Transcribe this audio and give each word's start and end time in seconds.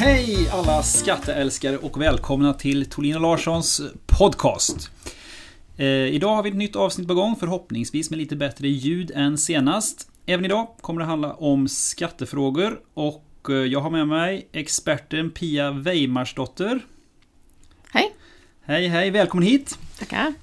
Hej 0.00 0.48
alla 0.52 0.82
skatteälskare 0.82 1.78
och 1.78 2.00
välkomna 2.00 2.54
till 2.54 2.90
Tolin 2.90 3.14
och 3.14 3.20
Larssons 3.20 3.82
podcast. 4.06 4.90
Eh, 5.76 5.86
idag 5.86 6.36
har 6.36 6.42
vi 6.42 6.50
ett 6.50 6.56
nytt 6.56 6.76
avsnitt 6.76 7.08
på 7.08 7.14
gång, 7.14 7.36
förhoppningsvis 7.36 8.10
med 8.10 8.18
lite 8.18 8.36
bättre 8.36 8.68
ljud 8.68 9.10
än 9.14 9.38
senast. 9.38 10.10
Även 10.26 10.44
idag 10.44 10.68
kommer 10.80 11.00
det 11.00 11.06
handla 11.06 11.32
om 11.32 11.68
skattefrågor 11.68 12.80
och 12.94 13.46
eh, 13.48 13.54
jag 13.54 13.80
har 13.80 13.90
med 13.90 14.08
mig 14.08 14.48
experten 14.52 15.30
Pia 15.30 15.70
Weimarsdotter. 15.70 16.80
Hej! 17.90 18.14
Hej 18.62 18.88
hej, 18.88 19.10
välkommen 19.10 19.46
hit! 19.48 19.78
Tackar! 19.98 20.34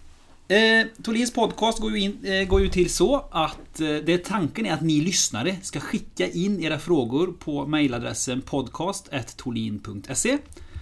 Eh, 0.49 0.87
Tolins 1.03 1.33
podcast 1.33 1.79
går 1.79 1.91
ju, 1.91 1.99
in, 1.99 2.25
eh, 2.25 2.47
går 2.47 2.61
ju 2.61 2.67
till 2.67 2.89
så 2.89 3.25
att 3.31 3.79
eh, 3.79 3.95
det 4.05 4.25
tanken 4.25 4.65
är 4.65 4.73
att 4.73 4.81
ni 4.81 5.01
lyssnare 5.01 5.55
ska 5.61 5.79
skicka 5.79 6.27
in 6.27 6.63
era 6.63 6.79
frågor 6.79 7.27
på 7.39 7.67
mejladressen 7.67 8.41
podcast.tolin.se 8.41 10.37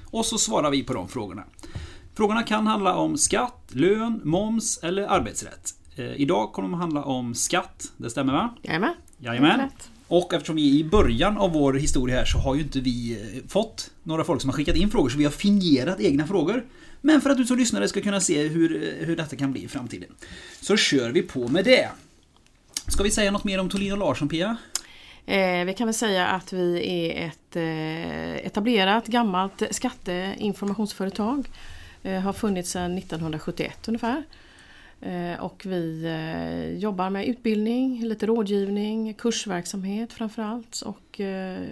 och 0.06 0.26
så 0.26 0.38
svarar 0.38 0.72
vi 0.72 0.84
på 0.84 0.94
de 0.94 1.08
frågorna. 1.08 1.44
Frågorna 2.16 2.44
kan 2.44 2.68
handla 2.68 2.96
om 2.96 3.18
skatt, 3.18 3.70
lön, 3.72 4.22
moms 4.24 4.80
eller 4.84 5.04
arbetsrätt. 5.04 5.74
Eh, 5.96 6.22
idag 6.22 6.54
kommer 6.54 6.70
de 6.70 6.80
handla 6.80 7.04
om 7.04 7.34
skatt, 7.34 7.92
det 7.98 8.10
stämmer 8.10 8.34
va? 8.34 8.56
Jajamän. 8.62 8.94
Jajamän. 9.18 9.70
Och 10.08 10.34
eftersom 10.34 10.56
vi 10.56 10.70
är 10.70 10.80
i 10.80 10.84
början 10.84 11.38
av 11.38 11.54
vår 11.54 11.74
historia 11.74 12.16
här 12.16 12.26
så 12.26 12.38
har 12.38 12.56
ju 12.56 12.62
inte 12.62 12.80
vi 12.80 13.12
eh, 13.12 13.48
fått 13.48 13.92
några 14.04 14.24
folk 14.24 14.42
som 14.42 14.50
har 14.50 14.58
skickat 14.58 14.76
in 14.76 14.92
frågor 14.92 15.10
så 15.10 15.18
vi 15.18 15.24
har 15.24 15.32
fingerat 15.32 16.00
egna 16.00 16.28
frågor. 16.28 16.66
Men 17.02 17.22
för 17.22 17.30
att 17.30 17.38
du 17.38 17.46
som 17.46 17.58
lyssnare 17.58 17.88
ska 17.88 18.02
kunna 18.02 18.22
se 18.22 18.48
hur, 18.48 18.84
eh, 18.84 19.08
hur 19.08 19.16
detta 19.16 19.36
kan 19.36 19.52
bli 19.52 19.64
i 19.64 19.68
framtiden. 19.68 20.10
Så 20.62 20.78
kör 20.78 21.10
vi 21.10 21.22
på 21.22 21.48
med 21.48 21.66
det. 21.66 21.90
Ska 22.88 23.04
vi 23.04 23.12
säga 23.12 23.32
något 23.32 23.44
mer 23.44 23.60
om 23.60 23.70
Tolin 23.70 23.92
och 23.92 23.98
Larsson 23.98 24.30
Pia? 24.30 24.58
Eh, 25.26 25.66
vi 25.66 25.74
kan 25.78 25.88
väl 25.88 25.94
säga 25.94 26.28
att 26.28 26.54
vi 26.54 26.80
är 26.88 27.28
ett 27.28 27.56
eh, 27.56 28.46
etablerat 28.48 29.08
gammalt 29.08 29.64
skatteinformationsföretag. 29.72 31.50
Eh, 32.04 32.20
har 32.20 32.34
funnits 32.34 32.72
sedan 32.72 32.98
1971 32.98 33.88
ungefär. 33.88 34.24
Eh, 35.06 35.40
och 35.44 35.66
vi 35.66 36.06
eh, 36.06 36.78
jobbar 36.80 37.10
med 37.10 37.28
utbildning, 37.28 38.04
lite 38.04 38.26
rådgivning, 38.26 39.14
kursverksamhet 39.14 40.14
framförallt. 40.14 40.82
Och 40.82 41.20
eh, 41.20 41.68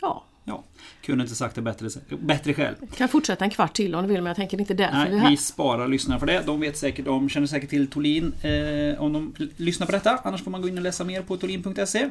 ja, 0.00 0.24
Ja, 0.44 0.64
kunde 1.02 1.22
inte 1.24 1.34
sagt 1.34 1.54
det 1.54 1.62
bättre, 1.62 1.88
bättre 2.20 2.54
själv. 2.54 2.74
kan 2.96 3.08
fortsätta 3.08 3.44
en 3.44 3.50
kvart 3.50 3.74
till 3.74 3.94
om 3.94 4.02
du 4.02 4.08
vill 4.08 4.22
men 4.22 4.26
jag 4.26 4.36
tänker 4.36 4.60
inte 4.60 4.74
därför 4.74 4.96
vi 4.96 5.06
är 5.06 5.10
Nej, 5.10 5.18
här. 5.18 5.30
vi 5.30 5.36
sparar 5.36 5.88
lyssnarna 5.88 6.18
för 6.20 6.26
det. 6.26 6.42
De 6.46 6.60
vet 6.60 6.76
säkert, 6.78 7.04
de 7.04 7.28
känner 7.28 7.46
säkert 7.46 7.70
till 7.70 7.86
Tolin 7.90 8.32
eh, 8.42 9.02
om 9.02 9.12
de 9.12 9.34
lyssnar 9.56 9.86
på 9.86 9.92
detta. 9.92 10.20
Annars 10.24 10.42
får 10.42 10.50
man 10.50 10.62
gå 10.62 10.68
in 10.68 10.76
och 10.76 10.82
läsa 10.82 11.04
mer 11.04 11.22
på 11.22 11.36
tolin.se. 11.36 12.10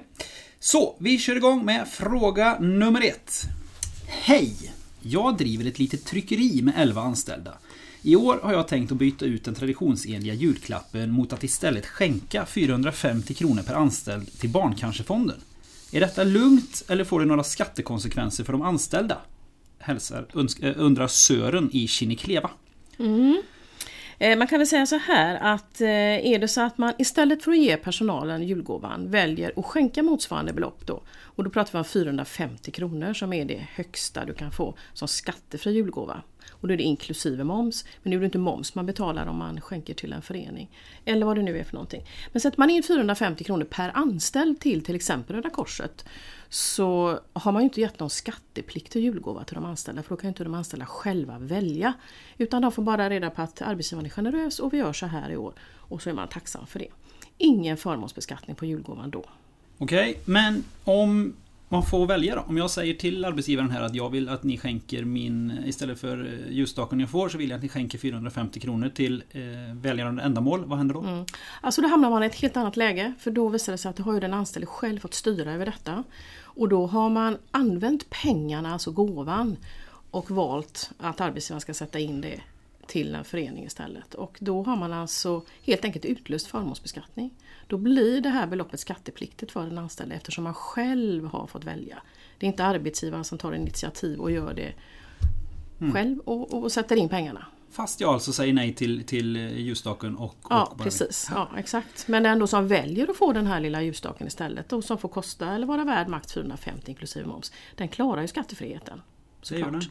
Så, 0.60 0.96
vi 1.00 1.18
kör 1.20 1.36
igång 1.36 1.66
med 1.66 1.88
fråga 1.88 2.60
nummer 2.60 3.02
ett. 3.02 3.42
Hej! 4.08 4.54
Jag 5.02 5.38
driver 5.38 5.66
ett 5.66 5.80
litet 5.80 6.06
tryckeri 6.06 6.62
med 6.62 6.74
11 6.78 7.02
anställda. 7.02 7.54
I 8.08 8.16
år 8.16 8.40
har 8.44 8.54
jag 8.54 8.68
tänkt 8.68 8.92
att 8.92 8.98
byta 8.98 9.26
ut 9.26 9.44
den 9.44 9.56
traditionsenliga 9.56 10.34
julklappen 10.34 11.12
mot 11.12 11.34
att 11.34 11.44
istället 11.44 11.86
skänka 11.86 12.46
450 12.46 13.34
kronor 13.34 13.62
per 13.62 13.74
anställd 13.74 14.40
till 14.40 14.50
Barncancerfonden. 14.50 15.38
Är 15.92 16.00
detta 16.00 16.24
lugnt 16.24 16.84
eller 16.90 17.04
får 17.04 17.20
det 17.20 17.26
några 17.26 17.44
skattekonsekvenser 17.44 18.44
för 18.44 18.54
de 18.54 18.62
anställda? 18.62 19.18
Hälsar, 19.80 20.26
eh, 20.62 20.74
undrar 20.78 21.08
Sören 21.08 21.70
i 21.74 21.88
Kinnekleva. 21.88 22.50
Mm. 23.00 23.42
Eh, 24.20 24.38
man 24.38 24.48
kan 24.48 24.60
väl 24.60 24.68
säga 24.68 24.86
så 24.86 24.98
här 24.98 25.56
att 25.56 25.82
eh, 25.82 25.88
är 26.32 26.40
det 26.40 26.48
så 26.48 26.62
att 26.62 26.78
man 26.78 26.94
istället 26.98 27.44
för 27.44 27.52
att 27.52 27.58
ge 27.58 27.78
personalen 27.78 28.44
julgåvan 28.44 29.12
väljer 29.12 29.52
att 29.56 29.66
skänka 29.66 30.04
motsvarande 30.04 30.54
belopp 30.54 30.86
då 30.86 31.02
och 31.22 31.44
då 31.44 31.50
pratar 31.50 31.72
vi 31.72 31.78
om 31.78 31.86
450 31.86 32.72
kronor 32.72 33.14
som 33.14 33.34
är 33.34 33.46
det 33.46 33.68
högsta 33.72 34.26
du 34.26 34.34
kan 34.34 34.52
få 34.52 34.76
som 34.94 35.08
skattefri 35.08 35.74
julgåva. 35.74 36.22
Och 36.52 36.68
då 36.68 36.74
är 36.74 36.78
det 36.78 36.84
inklusive 36.84 37.44
moms, 37.44 37.86
men 38.04 38.10
nu 38.10 38.16
är 38.16 38.20
det 38.20 38.26
inte 38.26 38.38
moms 38.38 38.76
man 38.76 38.86
betalar 38.86 39.28
om 39.28 39.38
man 39.38 39.62
skänker 39.62 39.94
till 39.94 40.14
en 40.14 40.22
förening. 40.22 40.70
Eller 41.06 41.26
vad 41.26 41.36
det 41.36 41.44
nu 41.44 41.60
är 41.60 41.64
för 41.64 41.74
någonting. 41.74 42.06
Men 42.32 42.42
sätter 42.42 42.60
man 42.60 42.70
in 42.70 42.84
450 42.84 43.44
kronor 43.44 43.66
per 43.66 43.92
anställd 43.94 44.60
till 44.60 44.84
till 44.84 44.96
exempel 44.96 45.36
Röda 45.36 45.50
Korset 45.50 46.06
så 46.50 47.20
har 47.34 47.52
man 47.52 47.62
ju 47.62 47.64
inte 47.64 47.82
gett 47.82 48.00
någon 48.00 48.10
skattepliktig 48.10 49.04
julgåva 49.04 49.44
till 49.44 49.56
de 49.56 49.66
anställda 49.66 50.04
för 50.04 50.10
då 50.10 50.16
kan 50.16 50.28
ju 50.28 50.30
inte 50.30 50.44
de 50.44 50.54
anställda 50.54 50.86
själva 50.86 51.40
välja. 51.40 51.94
Utan 52.38 52.62
de 52.62 52.72
får 52.72 52.84
bara 52.84 53.10
reda 53.10 53.30
på 53.30 53.42
att 53.42 53.62
arbetsgivaren 53.62 54.06
är 54.06 54.10
generös 54.10 54.60
och 54.60 54.74
vi 54.74 54.78
gör 54.78 54.94
så 54.94 55.06
här 55.06 55.30
i 55.30 55.38
år. 55.38 55.54
Och 55.76 56.02
så 56.02 56.10
är 56.10 56.14
man 56.14 56.28
tacksam 56.28 56.68
för 56.68 56.80
det. 56.80 56.90
Ingen 57.38 57.78
förmånsbeskattning 57.78 58.56
på 58.56 58.66
julgåvan 58.66 59.10
då. 59.10 59.24
Okej, 59.78 60.20
men 60.26 60.64
om 60.84 61.34
man 61.70 61.84
får 61.84 62.08
välja 62.08 62.36
då? 62.36 62.42
Om 62.42 62.58
jag 62.58 62.72
säger 62.72 62.94
till 62.94 63.26
arbetsgivaren 63.26 63.72
här 63.72 63.82
att 63.82 63.96
jag 63.96 64.10
vill 64.10 64.30
att 64.30 64.44
ni 64.44 64.58
skänker 64.58 65.04
min, 65.04 65.64
istället 65.66 66.00
för 66.00 66.26
eh, 66.26 66.54
ljusstaken 66.54 67.00
jag 67.00 67.10
får, 67.10 67.30
så 67.30 67.38
vill 67.38 67.50
jag 67.50 67.58
att 67.58 67.64
ni 67.64 67.70
skänker 67.70 67.98
450 67.98 68.60
kronor 68.60 68.90
till 68.90 69.24
eh, 69.32 69.42
välgörande 69.74 70.24
ändamål. 70.24 70.66
Vad 70.66 70.78
händer 70.78 70.94
då? 70.94 71.02
Mm. 71.02 71.26
Alltså 71.62 71.82
då 71.82 71.88
hamnar 71.88 72.10
man 72.10 72.24
i 72.24 72.26
ett 72.26 72.36
helt 72.36 72.58
annat 72.58 72.78
läge 72.78 73.14
för 73.20 73.32
då 73.32 73.50
visar 73.50 73.72
det 73.72 73.78
sig 73.78 73.90
att 73.90 73.96
då 73.96 74.04
har 74.04 74.14
ju 74.14 74.20
den 74.20 74.34
anställde 74.34 74.68
själv 74.68 75.00
fått 75.00 75.14
styra 75.14 75.54
över 75.54 75.66
detta. 75.66 76.04
Och 76.42 76.70
då 76.70 76.86
har 76.86 77.10
man 77.10 77.38
använt 77.52 78.10
pengarna, 78.10 78.74
alltså 78.74 78.92
gåvan, 78.92 79.58
och 80.12 80.32
valt 80.32 80.92
att 80.98 81.22
arbetsgivaren 81.22 81.62
ska 81.62 81.74
sätta 81.74 82.00
in 82.00 82.22
det 82.22 82.42
till 82.88 83.16
en 83.16 83.24
förening 83.24 83.66
istället. 83.66 84.14
Och 84.14 84.38
då 84.42 84.64
har 84.64 84.76
man 84.76 84.94
alltså 84.94 85.42
helt 85.64 85.86
enkelt 85.86 86.06
utlöst 86.06 86.48
förmånsbeskattning. 86.48 87.34
Då 87.68 87.78
blir 87.78 88.22
det 88.22 88.30
här 88.30 88.48
beloppet 88.48 88.80
skattepliktigt 88.80 89.52
för 89.52 89.64
den 89.64 89.78
anställde 89.78 90.16
eftersom 90.16 90.44
man 90.44 90.54
själv 90.54 91.26
har 91.26 91.48
fått 91.48 91.64
välja. 91.64 91.98
Det 92.38 92.46
är 92.46 92.48
inte 92.48 92.66
arbetsgivaren 92.66 93.24
som 93.24 93.38
tar 93.38 93.54
initiativ 93.54 94.20
och 94.20 94.32
gör 94.32 94.54
det 94.54 94.74
själv 95.94 96.20
och, 96.20 96.54
och 96.54 96.72
sätter 96.72 96.96
in 96.96 97.10
pengarna. 97.10 97.46
Fast 97.72 98.02
jag 98.02 98.14
alltså 98.14 98.34
säger 98.34 98.54
nej 98.54 98.74
till, 98.74 99.04
till 99.04 99.36
ljusstaken 99.38 100.16
och... 100.16 100.36
Ja, 100.50 100.66
och 100.72 100.78
bara- 100.78 100.84
precis. 100.84 101.28
Ja, 101.32 101.50
exakt. 101.58 102.08
Men 102.08 102.24
den 102.24 102.40
då 102.40 102.48
som 102.48 102.68
väljer 102.68 103.10
att 103.10 103.18
få 103.18 103.34
den 103.34 103.48
här 103.48 103.60
lilla 103.60 103.82
ljusstaken 103.82 104.28
istället 104.28 104.74
och 104.74 104.84
som 104.84 104.98
får 104.98 105.10
kosta 105.10 105.54
eller 105.54 105.68
vara 105.68 105.84
värd 105.84 106.08
max 106.08 106.34
450 106.34 106.92
inklusive 106.92 107.26
moms. 107.28 107.52
Den 107.76 107.88
klarar 107.88 108.22
ju 108.22 108.28
skattefriheten. 108.28 109.02
Det 109.50 109.58
gör 109.60 109.72
den. 109.72 109.82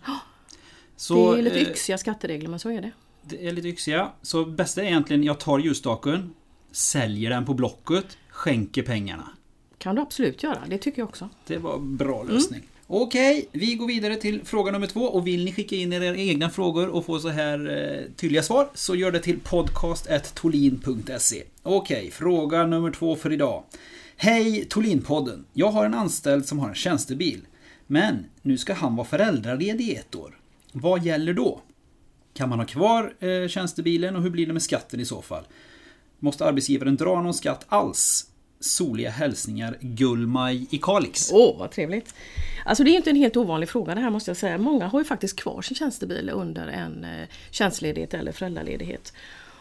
Så, 0.96 1.32
det 1.32 1.38
är 1.38 1.42
lite 1.42 1.60
eh, 1.60 1.68
yxiga 1.68 1.98
skatteregler 1.98 2.48
men 2.48 2.58
så 2.58 2.70
är 2.70 2.80
det. 2.80 2.90
Det 3.22 3.46
är 3.48 3.52
lite 3.52 3.68
yxiga. 3.68 4.10
Så 4.22 4.44
bästa 4.44 4.82
är 4.82 4.86
egentligen, 4.86 5.24
jag 5.24 5.40
tar 5.40 5.58
ljusstaken, 5.58 6.34
säljer 6.72 7.30
den 7.30 7.44
på 7.44 7.54
Blocket, 7.54 8.06
skänker 8.28 8.82
pengarna. 8.82 9.28
kan 9.78 9.94
du 9.96 10.02
absolut 10.02 10.42
göra, 10.42 10.62
det 10.68 10.78
tycker 10.78 11.02
jag 11.02 11.08
också. 11.08 11.28
Det 11.46 11.58
var 11.58 11.74
en 11.74 11.96
bra 11.96 12.22
lösning. 12.22 12.62
Okej, 12.88 13.48
vi 13.52 13.74
går 13.74 13.86
vidare 13.86 14.16
till 14.16 14.44
fråga 14.44 14.72
nummer 14.72 14.86
två 14.86 15.00
och 15.00 15.26
vill 15.26 15.44
ni 15.44 15.52
skicka 15.52 15.76
in 15.76 15.92
era 15.92 16.16
egna 16.16 16.50
frågor 16.50 16.88
och 16.88 17.06
få 17.06 17.18
så 17.18 17.28
här 17.28 17.70
eh, 17.70 18.12
tydliga 18.16 18.42
svar 18.42 18.68
så 18.74 18.94
gör 18.94 19.12
det 19.12 19.20
till 19.20 19.40
podcast.tolin.se. 19.40 21.42
Okej, 21.62 22.10
fråga 22.10 22.66
nummer 22.66 22.90
två 22.90 23.16
för 23.16 23.32
idag. 23.32 23.64
Hej 24.16 24.64
Tolinpodden! 24.64 25.44
Jag 25.52 25.68
har 25.68 25.84
en 25.84 25.94
anställd 25.94 26.46
som 26.46 26.58
har 26.58 26.68
en 26.68 26.74
tjänstebil. 26.74 27.40
Men 27.86 28.26
nu 28.42 28.58
ska 28.58 28.74
han 28.74 28.96
vara 28.96 29.06
föräldraledig 29.06 29.88
i 29.88 29.94
ett 29.94 30.14
år. 30.14 30.35
Vad 30.78 31.04
gäller 31.04 31.32
då? 31.32 31.60
Kan 32.34 32.48
man 32.48 32.58
ha 32.58 32.66
kvar 32.66 33.14
eh, 33.20 33.48
tjänstebilen 33.48 34.16
och 34.16 34.22
hur 34.22 34.30
blir 34.30 34.46
det 34.46 34.52
med 34.52 34.62
skatten 34.62 35.00
i 35.00 35.04
så 35.04 35.22
fall? 35.22 35.44
Måste 36.18 36.44
arbetsgivaren 36.44 36.96
dra 36.96 37.22
någon 37.22 37.34
skatt 37.34 37.64
alls? 37.68 38.30
Soliga 38.60 39.10
hälsningar 39.10 39.76
Gullmaj 39.80 40.66
i 40.70 40.78
Kalix. 40.78 41.30
Åh, 41.32 41.58
vad 41.58 41.70
trevligt! 41.70 42.14
Alltså 42.64 42.84
det 42.84 42.90
är 42.90 42.96
inte 42.96 43.10
en 43.10 43.16
helt 43.16 43.36
ovanlig 43.36 43.68
fråga 43.68 43.94
det 43.94 44.00
här 44.00 44.10
måste 44.10 44.30
jag 44.30 44.36
säga. 44.36 44.58
Många 44.58 44.86
har 44.86 44.98
ju 44.98 45.04
faktiskt 45.04 45.36
kvar 45.36 45.62
sin 45.62 45.76
tjänstebil 45.76 46.30
under 46.30 46.66
en 46.66 47.04
eh, 47.04 47.28
tjänstledighet 47.50 48.14
eller 48.14 48.32
föräldraledighet. 48.32 49.12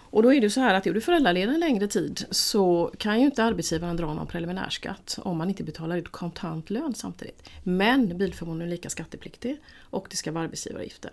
Och 0.09 0.23
då 0.23 0.33
är 0.33 0.41
det 0.41 0.49
så 0.49 0.61
här 0.61 0.73
att 0.73 0.87
är 0.87 0.93
du 0.93 1.01
föräldraledig 1.01 1.53
en 1.53 1.59
längre 1.59 1.87
tid 1.87 2.25
så 2.31 2.91
kan 2.97 3.19
ju 3.19 3.25
inte 3.25 3.43
arbetsgivaren 3.43 3.97
dra 3.97 4.13
någon 4.13 4.27
preliminärskatt 4.27 5.19
om 5.21 5.37
man 5.37 5.49
inte 5.49 5.63
betalar 5.63 5.97
ut 5.97 6.11
kontant 6.11 6.69
lön 6.69 6.93
samtidigt. 6.95 7.49
Men 7.63 8.17
bilförmånen 8.17 8.67
är 8.67 8.71
lika 8.71 8.89
skattepliktig 8.89 9.57
och 9.79 10.07
det 10.09 10.17
ska 10.17 10.31
vara 10.31 10.43
arbetsgivaravgifter. 10.43 11.11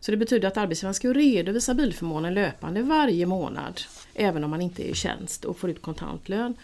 Så 0.00 0.10
det 0.10 0.16
betyder 0.16 0.48
att 0.48 0.56
arbetsgivaren 0.56 0.94
ska 0.94 1.12
redovisa 1.12 1.74
bilförmånen 1.74 2.34
löpande 2.34 2.82
varje 2.82 3.26
månad 3.26 3.80
även 4.14 4.44
om 4.44 4.50
man 4.50 4.60
inte 4.62 4.88
är 4.88 4.90
i 4.90 4.94
tjänst 4.94 5.44
och 5.44 5.58
får 5.58 5.70
ut 5.70 5.82
kontantlön. 5.82 6.54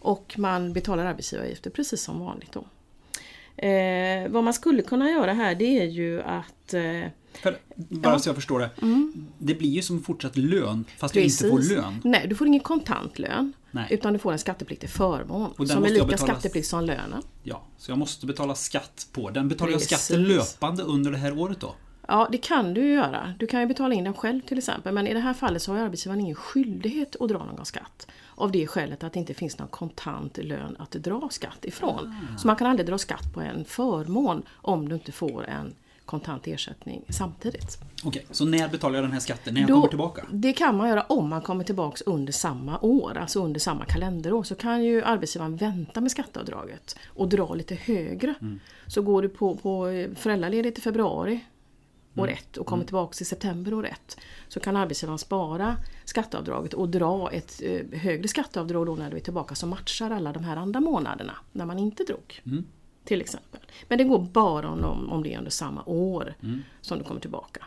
Och 0.00 0.34
man 0.38 0.72
betalar 0.72 1.06
arbetsgivaravgifter 1.06 1.70
precis 1.70 2.02
som 2.02 2.20
vanligt 2.20 2.52
då. 2.52 2.64
Eh, 3.66 4.28
vad 4.28 4.44
man 4.44 4.54
skulle 4.54 4.82
kunna 4.82 5.10
göra 5.10 5.32
här 5.32 5.54
det 5.54 5.78
är 5.78 5.84
ju 5.84 6.22
att 6.22 6.74
eh, 6.74 7.02
för, 7.32 7.58
bara 7.76 8.18
så 8.18 8.28
jag 8.28 8.36
förstår 8.36 8.58
det. 8.60 8.70
Det 9.38 9.54
blir 9.54 9.68
ju 9.70 9.82
som 9.82 10.02
fortsatt 10.02 10.36
lön 10.36 10.84
fast 10.98 11.14
du 11.14 11.20
inte 11.20 11.44
Precis. 11.44 11.50
får 11.50 11.74
lön. 11.76 12.00
Nej, 12.04 12.26
du 12.28 12.34
får 12.34 12.46
ingen 12.46 12.60
kontantlön. 12.60 13.52
Nej. 13.70 13.86
Utan 13.90 14.12
du 14.12 14.18
får 14.18 14.32
en 14.32 14.38
skattepliktig 14.38 14.90
förmån. 14.90 15.54
Som 15.56 15.64
är 15.70 15.72
jag 15.74 15.82
lika 15.92 16.04
betala- 16.06 16.16
skattepliktig 16.32 16.66
som 16.66 16.84
lönen. 16.84 17.22
Ja, 17.42 17.62
så 17.78 17.90
jag 17.90 17.98
måste 17.98 18.26
betala 18.26 18.54
skatt 18.54 19.06
på 19.12 19.30
den. 19.30 19.48
Betalar 19.48 19.70
jag 19.72 19.80
Precis. 19.80 19.98
skatten 20.06 20.24
löpande 20.24 20.82
under 20.82 21.10
det 21.10 21.18
här 21.18 21.38
året 21.38 21.60
då? 21.60 21.74
Ja, 22.08 22.28
det 22.32 22.38
kan 22.38 22.74
du 22.74 22.80
ju 22.80 22.92
göra. 22.94 23.34
Du 23.38 23.46
kan 23.46 23.60
ju 23.60 23.66
betala 23.66 23.94
in 23.94 24.04
den 24.04 24.14
själv 24.14 24.40
till 24.40 24.58
exempel. 24.58 24.94
Men 24.94 25.06
i 25.06 25.14
det 25.14 25.20
här 25.20 25.34
fallet 25.34 25.62
så 25.62 25.72
har 25.72 25.78
arbetsgivaren 25.78 26.20
ingen 26.20 26.34
skyldighet 26.34 27.16
att 27.20 27.28
dra 27.28 27.38
någon 27.44 27.66
skatt. 27.66 28.06
av 28.34 28.52
det 28.52 28.66
skälet 28.66 29.04
att 29.04 29.12
det 29.12 29.18
inte 29.18 29.34
finns 29.34 29.58
någon 29.58 29.68
kontant 29.68 30.38
lön 30.38 30.76
att 30.78 30.90
dra 30.90 31.28
skatt 31.30 31.64
ifrån. 31.64 32.14
Så 32.38 32.46
man 32.46 32.56
kan 32.56 32.66
aldrig 32.66 32.86
dra 32.86 32.98
skatt 32.98 33.32
på 33.34 33.40
en 33.40 33.64
förmån 33.64 34.42
om 34.54 34.88
du 34.88 34.94
inte 34.94 35.12
får 35.12 35.46
en 35.46 35.74
kontant 36.10 36.46
ersättning 36.46 37.04
samtidigt. 37.08 37.78
Okej, 38.04 38.26
så 38.30 38.44
när 38.44 38.68
betalar 38.68 38.94
jag 38.94 39.04
den 39.04 39.12
här 39.12 39.20
skatten? 39.20 39.54
När 39.54 39.60
jag 39.60 39.70
kommer 39.70 39.88
tillbaka? 39.88 40.26
Det 40.30 40.52
kan 40.52 40.76
man 40.76 40.88
göra 40.88 41.02
om 41.02 41.28
man 41.28 41.42
kommer 41.42 41.64
tillbaka 41.64 42.04
under 42.06 42.32
samma 42.32 42.80
år, 42.80 43.16
alltså 43.16 43.44
under 43.44 43.60
samma 43.60 43.84
kalenderår. 43.84 44.42
Så 44.42 44.54
kan 44.54 44.84
ju 44.84 45.02
arbetsgivaren 45.02 45.56
vänta 45.56 46.00
med 46.00 46.10
skatteavdraget 46.10 46.96
och 47.06 47.28
dra 47.28 47.54
lite 47.54 47.74
högre. 47.74 48.34
Mm. 48.40 48.60
Så 48.86 49.02
går 49.02 49.22
du 49.22 49.28
på, 49.28 49.56
på 49.56 49.84
föräldraledighet 50.16 50.78
i 50.78 50.80
februari 50.80 51.40
år 52.16 52.28
Mm. 52.28 52.34
ett 52.34 52.56
och 52.56 52.66
kommer 52.66 52.84
tillbaka 52.84 53.16
i 53.20 53.24
september 53.24 53.74
år 53.74 53.86
ett. 53.86 54.16
Så 54.48 54.60
kan 54.60 54.76
arbetsgivaren 54.76 55.18
spara 55.18 55.76
skatteavdraget 56.04 56.74
och 56.74 56.88
dra 56.88 57.30
ett 57.30 57.62
eh, 57.64 57.98
högre 57.98 58.28
skatteavdrag 58.28 58.86
då 58.86 58.94
när 58.94 59.10
du 59.10 59.16
är 59.16 59.20
tillbaka 59.20 59.54
som 59.54 59.68
matchar 59.68 60.10
alla 60.10 60.32
de 60.32 60.44
här 60.44 60.56
andra 60.56 60.80
månaderna 60.80 61.36
när 61.52 61.66
man 61.66 61.78
inte 61.78 62.04
drog. 62.04 62.40
Mm. 62.46 62.64
Till 63.04 63.20
exempel. 63.20 63.60
Men 63.88 63.98
det 63.98 64.04
går 64.04 64.18
bara 64.18 64.68
om, 64.68 65.10
om 65.12 65.22
det 65.22 65.34
är 65.34 65.38
under 65.38 65.50
samma 65.50 65.82
år 65.86 66.34
Mm. 66.42 66.62
som 66.80 66.98
du 66.98 67.04
kommer 67.04 67.20
tillbaka. 67.20 67.66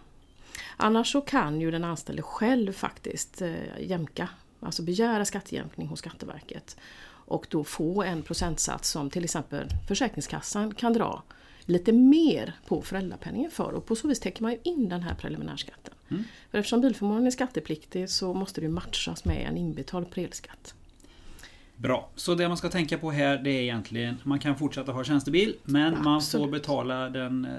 Annars 0.78 1.12
så 1.12 1.22
kan 1.22 1.62
ju 1.62 1.72
den 1.72 1.84
anställde 1.84 2.22
själv 2.22 2.72
faktiskt 2.74 3.42
eh, 3.42 3.54
jämka, 3.80 4.30
alltså 4.60 4.84
begära 4.84 5.26
skattejämkning 5.26 5.88
hos 5.88 6.00
Skatteverket. 6.00 6.78
Och 7.26 7.48
då 7.50 7.64
få 7.64 8.04
en 8.04 8.22
procentsats 8.22 8.90
som 8.90 9.10
till 9.10 9.24
exempel 9.24 9.68
Försäkringskassan 9.88 10.74
kan 10.74 10.94
dra 10.94 11.24
lite 11.66 11.92
mer 11.92 12.54
på 12.68 12.82
föräldrapenningen 12.82 13.52
för 13.52 13.72
och 13.72 13.86
på 13.86 13.96
så 13.96 14.08
vis 14.08 14.20
täcker 14.20 14.42
man 14.42 14.52
ju 14.52 14.58
in 14.64 14.90
den 14.90 15.02
här 15.04 15.16
preliminärskatten. 15.16 15.94
För 16.52 16.58
eftersom 16.58 16.82
bilförmånen 16.82 17.28
är 17.28 17.32
skattepliktig 17.32 18.10
så 18.10 18.34
måste 18.34 18.62
det 18.62 18.70
matchas 18.70 19.26
med 19.26 19.48
en 19.50 19.58
inbetald 19.58 20.12
prelskatt. 20.12 20.74
Bra. 21.84 22.10
Så 22.16 22.36
det 22.36 22.48
man 22.48 22.58
ska 22.58 22.70
tänka 22.70 22.98
på 22.98 23.12
här 23.12 23.38
det 23.38 23.50
är 23.50 23.62
egentligen 23.62 24.18
man 24.24 24.40
kan 24.40 24.56
fortsätta 24.58 24.92
ha 24.92 25.04
tjänstebil 25.04 25.56
men 25.64 25.94
man 25.94 26.04
får 26.04 26.16
Absolut. 26.16 26.52
betala 26.52 27.10
den 27.10 27.46
eh, 27.46 27.52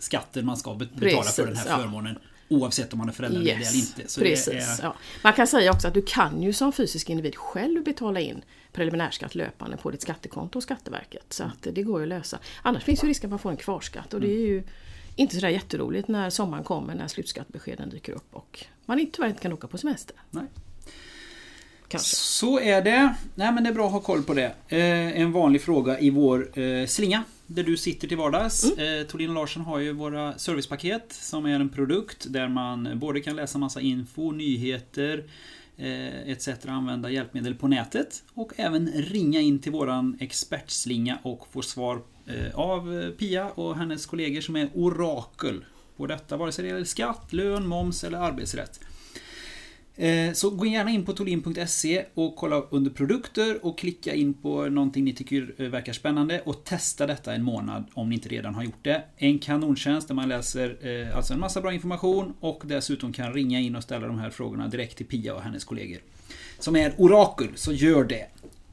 skatten 0.00 0.46
man 0.46 0.56
ska 0.56 0.74
be- 0.74 0.88
betala 0.94 1.22
för 1.22 1.46
den 1.46 1.56
här 1.56 1.64
Precis, 1.64 1.70
ja. 1.70 1.82
förmånen 1.82 2.18
oavsett 2.48 2.92
om 2.92 2.98
man 2.98 3.08
är 3.08 3.12
föräldraledig 3.12 3.52
eller 3.52 3.76
inte. 3.76 4.02
Så 4.08 4.20
precis. 4.20 4.78
Är, 4.80 4.82
Ja. 4.84 4.94
Man 5.24 5.32
kan 5.32 5.46
säga 5.46 5.70
också 5.72 5.88
att 5.88 5.94
du 5.94 6.02
kan 6.02 6.42
ju 6.42 6.52
som 6.52 6.72
fysisk 6.72 7.10
individ 7.10 7.36
själv 7.36 7.84
betala 7.84 8.20
in 8.20 8.42
preliminärskatt 8.72 9.34
löpande 9.34 9.76
på 9.76 9.90
ditt 9.90 10.02
skattekonto 10.02 10.56
hos 10.56 10.64
Skatteverket. 10.64 11.32
Så 11.32 11.44
att 11.44 11.68
det 11.74 11.82
går 11.82 12.00
ju 12.00 12.02
att 12.04 12.08
lösa. 12.08 12.38
Annars 12.62 12.84
finns 12.84 13.04
ju 13.04 13.08
risken 13.08 13.28
att 13.28 13.30
man 13.30 13.38
får 13.38 13.50
en 13.50 13.56
kvarskatt 13.56 14.14
och 14.14 14.20
det 14.20 14.30
är 14.32 14.46
ju 14.46 14.62
inte 15.16 15.34
sådär 15.34 15.48
jätteroligt 15.48 16.08
när 16.08 16.30
sommaren 16.30 16.64
kommer 16.64 16.94
när 16.94 17.08
slutskattebeskeden 17.08 17.90
dyker 17.90 18.12
upp 18.12 18.34
och 18.34 18.64
man 18.86 18.98
inte 18.98 19.12
tyvärr 19.16 19.28
inte 19.28 19.42
kan 19.42 19.52
åka 19.52 19.66
på 19.66 19.78
semester. 19.78 20.16
nej. 20.30 20.44
Kanske. 21.94 22.16
Så 22.16 22.60
är 22.60 22.82
det. 22.82 23.14
Nej 23.34 23.52
men 23.52 23.64
det 23.64 23.70
är 23.70 23.74
bra 23.74 23.86
att 23.86 23.92
ha 23.92 24.00
koll 24.00 24.22
på 24.22 24.34
det. 24.34 24.54
Eh, 24.68 25.20
en 25.20 25.32
vanlig 25.32 25.62
fråga 25.62 26.00
i 26.00 26.10
vår 26.10 26.58
eh, 26.58 26.86
slinga. 26.86 27.24
Där 27.46 27.62
du 27.62 27.76
sitter 27.76 28.08
till 28.08 28.16
vardags. 28.16 28.64
Mm. 28.64 29.00
Eh, 29.00 29.06
Thorlin 29.06 29.28
och 29.28 29.34
Larsson 29.34 29.62
har 29.62 29.78
ju 29.78 29.92
våra 29.92 30.38
servicepaket 30.38 31.12
som 31.12 31.46
är 31.46 31.60
en 31.60 31.68
produkt 31.68 32.26
där 32.28 32.48
man 32.48 32.98
både 32.98 33.20
kan 33.20 33.36
läsa 33.36 33.58
massa 33.58 33.80
info, 33.80 34.30
nyheter 34.30 35.24
eh, 35.76 36.28
etc. 36.30 36.48
Använda 36.66 37.10
hjälpmedel 37.10 37.54
på 37.54 37.68
nätet 37.68 38.22
och 38.34 38.52
även 38.56 38.88
ringa 38.88 39.40
in 39.40 39.58
till 39.58 39.72
våran 39.72 40.16
expertslinga 40.20 41.18
och 41.22 41.46
få 41.50 41.62
svar 41.62 42.02
eh, 42.26 42.58
av 42.58 43.00
eh, 43.00 43.10
Pia 43.10 43.48
och 43.48 43.76
hennes 43.76 44.06
kollegor 44.06 44.40
som 44.40 44.56
är 44.56 44.70
orakel 44.74 45.64
på 45.96 46.06
detta, 46.06 46.36
vare 46.36 46.52
sig 46.52 46.62
det 46.62 46.68
gäller 46.68 46.84
skatt, 46.84 47.32
lön, 47.32 47.66
moms 47.66 48.04
eller 48.04 48.18
arbetsrätt. 48.18 48.80
Eh, 49.96 50.32
så 50.32 50.50
gå 50.50 50.66
gärna 50.66 50.90
in 50.90 51.04
på 51.04 51.12
tolin.se 51.12 52.04
och 52.14 52.36
kolla 52.36 52.62
under 52.70 52.90
produkter 52.90 53.64
och 53.64 53.78
klicka 53.78 54.14
in 54.14 54.34
på 54.34 54.64
någonting 54.64 55.04
ni 55.04 55.12
tycker 55.14 55.54
eh, 55.58 55.66
verkar 55.66 55.92
spännande 55.92 56.40
och 56.44 56.64
testa 56.64 57.06
detta 57.06 57.34
en 57.34 57.42
månad 57.42 57.84
om 57.94 58.08
ni 58.08 58.14
inte 58.14 58.28
redan 58.28 58.54
har 58.54 58.62
gjort 58.62 58.84
det. 58.84 59.02
En 59.16 59.38
kanontjänst 59.38 60.08
där 60.08 60.14
man 60.14 60.28
läser 60.28 60.76
eh, 60.80 61.16
alltså 61.16 61.34
en 61.34 61.40
massa 61.40 61.60
bra 61.60 61.72
information 61.72 62.34
och 62.40 62.62
dessutom 62.64 63.12
kan 63.12 63.32
ringa 63.32 63.60
in 63.60 63.76
och 63.76 63.82
ställa 63.82 64.06
de 64.06 64.18
här 64.18 64.30
frågorna 64.30 64.68
direkt 64.68 64.96
till 64.96 65.06
Pia 65.06 65.34
och 65.34 65.42
hennes 65.42 65.64
kollegor. 65.64 66.00
Som 66.58 66.76
är 66.76 66.94
orakel, 66.98 67.48
så 67.54 67.72
gör 67.72 68.04
det. 68.04 68.26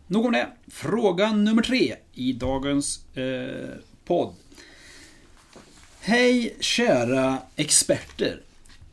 Nog 0.07 0.25
om 0.25 0.31
det. 0.31 0.47
Fråga 0.67 1.31
nummer 1.31 1.61
tre 1.61 1.95
i 2.13 2.33
dagens 2.33 3.15
eh, 3.15 3.69
podd. 4.05 4.33
Hej 6.01 6.55
kära 6.59 7.37
experter. 7.55 8.41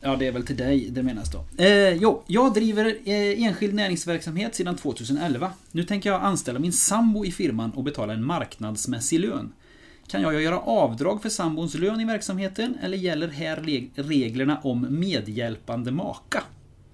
Ja, 0.01 0.15
det 0.15 0.27
är 0.27 0.31
väl 0.31 0.45
till 0.45 0.57
dig 0.57 0.89
det 0.89 1.03
menas 1.03 1.31
då. 1.31 1.63
Eh, 1.63 1.93
jo, 1.93 2.23
jag 2.27 2.53
driver 2.53 2.85
eh, 2.85 3.43
enskild 3.43 3.73
näringsverksamhet 3.73 4.55
sedan 4.55 4.75
2011. 4.75 5.51
Nu 5.71 5.83
tänker 5.83 6.09
jag 6.09 6.21
anställa 6.21 6.59
min 6.59 6.73
sambo 6.73 7.25
i 7.25 7.31
firman 7.31 7.71
och 7.71 7.83
betala 7.83 8.13
en 8.13 8.25
marknadsmässig 8.25 9.19
lön. 9.19 9.53
Kan 10.07 10.21
jag 10.21 10.41
göra 10.41 10.59
avdrag 10.59 11.21
för 11.21 11.29
sambons 11.29 11.75
lön 11.75 12.01
i 12.01 12.05
verksamheten 12.05 12.77
eller 12.81 12.97
gäller 12.97 13.27
här 13.27 13.55
reglerna 13.95 14.59
om 14.63 14.99
medhjälpande 14.99 15.91
maka? 15.91 16.43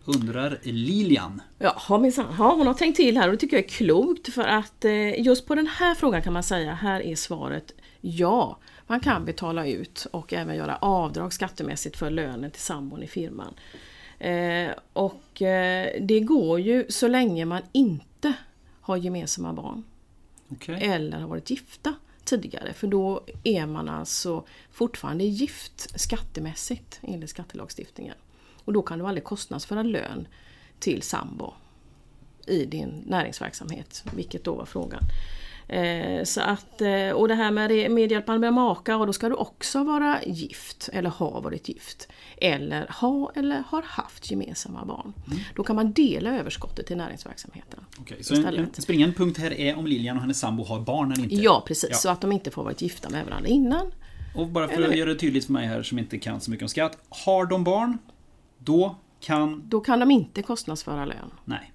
Undrar 0.05 0.59
Lilian. 0.63 1.41
Ja, 1.57 1.97
minsann. 1.97 2.25
ja, 2.37 2.53
hon 2.57 2.67
har 2.67 2.73
tänkt 2.73 2.95
till 2.95 3.17
här 3.17 3.27
och 3.27 3.31
det 3.31 3.37
tycker 3.37 3.57
jag 3.57 3.65
är 3.65 3.69
klokt 3.69 4.33
för 4.33 4.43
att 4.43 4.85
eh, 4.85 5.21
just 5.21 5.47
på 5.47 5.55
den 5.55 5.67
här 5.67 5.95
frågan 5.95 6.21
kan 6.21 6.33
man 6.33 6.43
säga, 6.43 6.73
här 6.73 7.01
är 7.01 7.15
svaret 7.15 7.73
ja. 8.01 8.59
Man 8.87 8.99
kan 8.99 9.25
betala 9.25 9.67
ut 9.67 10.07
och 10.11 10.33
även 10.33 10.55
göra 10.55 10.75
avdrag 10.75 11.33
skattemässigt 11.33 11.97
för 11.97 12.09
lönen 12.09 12.51
till 12.51 12.61
sambon 12.61 13.03
i 13.03 13.07
firman. 13.07 13.53
Eh, 14.19 14.71
och 14.93 15.41
eh, 15.41 16.01
det 16.01 16.19
går 16.19 16.59
ju 16.59 16.85
så 16.89 17.07
länge 17.07 17.45
man 17.45 17.61
inte 17.71 18.33
har 18.81 18.97
gemensamma 18.97 19.53
barn 19.53 19.83
Okej. 20.49 20.79
eller 20.81 21.19
har 21.19 21.27
varit 21.27 21.49
gifta 21.49 21.93
tidigare. 22.23 22.73
För 22.73 22.87
då 22.87 23.21
är 23.43 23.65
man 23.65 23.89
alltså 23.89 24.45
fortfarande 24.71 25.23
gift 25.23 25.99
skattemässigt 25.99 26.99
enligt 27.01 27.29
skattelagstiftningen. 27.29 28.15
Och 28.65 28.73
då 28.73 28.81
kan 28.81 28.99
du 28.99 29.07
aldrig 29.07 29.23
kostnadsföra 29.23 29.83
lön 29.83 30.27
till 30.79 31.01
sambo 31.01 31.53
i 32.47 32.65
din 32.65 33.03
näringsverksamhet, 33.07 34.03
vilket 34.15 34.43
då 34.43 34.55
var 34.55 34.65
frågan. 34.65 35.03
Eh, 35.67 36.23
så 36.23 36.41
att, 36.41 36.81
eh, 36.81 37.09
och 37.09 37.27
det 37.27 37.35
här 37.35 37.51
med 37.51 37.91
medhjälpande 37.91 38.51
maka, 38.51 38.97
och 38.97 39.07
då 39.07 39.13
ska 39.13 39.29
du 39.29 39.35
också 39.35 39.83
vara 39.83 40.23
gift 40.23 40.89
eller 40.93 41.09
ha 41.09 41.39
varit 41.39 41.69
gift. 41.69 42.07
Eller 42.37 42.87
ha 43.01 43.31
eller 43.35 43.63
har 43.67 43.81
haft 43.81 44.31
gemensamma 44.31 44.85
barn. 44.85 45.13
Då 45.55 45.63
kan 45.63 45.75
man 45.75 45.91
dela 45.91 46.39
överskottet 46.39 46.91
i 46.91 46.95
näringsverksamheten. 46.95 47.79
Okej, 47.99 48.23
så 48.23 48.35
en, 48.35 48.45
en 48.45 48.73
springande 48.73 49.15
punkt 49.15 49.37
här 49.37 49.53
är 49.59 49.77
om 49.77 49.87
Lilian 49.87 50.15
och 50.15 50.21
hennes 50.21 50.39
sambo 50.39 50.63
har 50.63 50.79
barn 50.79 51.11
eller 51.11 51.23
inte. 51.23 51.35
Ja 51.35 51.63
precis, 51.67 51.89
Ja. 51.91 51.97
så 51.97 52.09
att 52.09 52.21
de 52.21 52.31
inte 52.31 52.51
får 52.51 52.63
varit 52.63 52.81
gifta 52.81 53.09
med 53.09 53.25
varandra 53.25 53.49
innan. 53.49 53.91
Och 54.35 54.47
bara 54.47 54.67
för 54.67 54.81
att 54.81 54.95
göra 54.95 55.09
det 55.09 55.19
tydligt 55.19 55.45
för 55.45 55.53
mig 55.53 55.67
här 55.67 55.83
som 55.83 55.99
inte 55.99 56.17
kan 56.17 56.41
så 56.41 56.51
mycket 56.51 56.63
om 56.63 56.69
skatt. 56.69 56.97
Har 57.25 57.45
de 57.45 57.63
barn, 57.63 57.97
då 58.57 58.95
kan... 59.19 59.69
Då 59.69 59.79
kan 59.79 59.99
de 59.99 60.11
inte 60.11 60.41
kostnadsföra 60.41 61.05
lön. 61.05 61.31
Nej. 61.45 61.71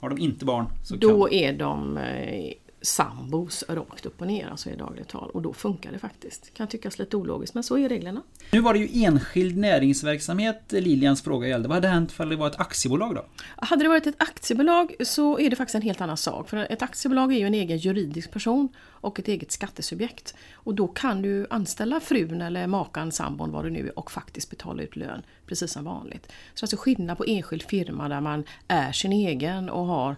Har 0.00 0.08
de 0.08 0.18
inte 0.18 0.44
barn 0.44 0.66
så 0.84 0.96
Då 0.96 1.24
kan... 1.24 1.34
är 1.34 1.52
de 1.52 1.96
eh, 1.96 2.52
sambos 2.84 3.64
rakt 3.68 4.06
upp 4.06 4.20
och 4.20 4.26
ner, 4.26 4.48
alltså 4.48 4.70
i 4.70 4.76
dagligt 4.76 5.08
tal. 5.08 5.30
Och 5.30 5.42
då 5.42 5.52
funkar 5.52 5.92
det 5.92 5.98
faktiskt. 5.98 6.54
Kan 6.54 6.68
tyckas 6.68 6.98
lite 6.98 7.16
ologiskt, 7.16 7.54
men 7.54 7.62
så 7.62 7.78
är 7.78 7.88
reglerna. 7.88 8.22
Nu 8.50 8.60
var 8.60 8.74
det 8.74 8.78
ju 8.80 9.04
enskild 9.04 9.56
näringsverksamhet 9.56 10.62
Lilians 10.68 11.22
fråga 11.22 11.48
gällde. 11.48 11.68
Vad 11.68 11.76
hade 11.76 11.88
hänt 11.88 12.10
ifall 12.10 12.28
det 12.28 12.36
var 12.36 12.46
ett 12.46 12.60
aktiebolag 12.60 13.14
då? 13.14 13.24
Hade 13.56 13.84
det 13.84 13.88
varit 13.88 14.06
ett 14.06 14.22
aktiebolag 14.22 14.94
så 15.00 15.38
är 15.38 15.50
det 15.50 15.56
faktiskt 15.56 15.74
en 15.74 15.82
helt 15.82 16.00
annan 16.00 16.16
sak. 16.16 16.48
För 16.48 16.56
ett 16.56 16.82
aktiebolag 16.82 17.32
är 17.32 17.38
ju 17.38 17.46
en 17.46 17.54
egen 17.54 17.78
juridisk 17.78 18.30
person 18.30 18.68
och 19.04 19.18
ett 19.18 19.28
eget 19.28 19.52
skattesubjekt. 19.52 20.34
Och 20.52 20.74
då 20.74 20.88
kan 20.88 21.22
du 21.22 21.46
anställa 21.50 22.00
frun 22.00 22.42
eller 22.42 22.66
makan, 22.66 23.12
sambon, 23.12 23.52
vad 23.52 23.64
det 23.64 23.70
nu 23.70 23.86
är 23.86 23.98
och 23.98 24.10
faktiskt 24.10 24.50
betala 24.50 24.82
ut 24.82 24.96
lön 24.96 25.22
precis 25.46 25.72
som 25.72 25.84
vanligt. 25.84 26.32
Så 26.54 26.64
alltså 26.64 26.76
skillnad 26.76 27.18
på 27.18 27.24
enskild 27.24 27.62
firma 27.62 28.08
där 28.08 28.20
man 28.20 28.44
är 28.68 28.92
sin 28.92 29.12
egen 29.12 29.68
och 29.68 29.86
har 29.86 30.16